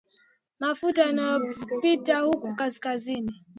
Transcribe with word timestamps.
mafuta 0.59 1.09
inayopita 1.09 2.19
huku 2.19 2.55
kaskazini 2.55 3.33